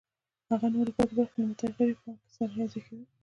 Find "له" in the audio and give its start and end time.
1.41-1.45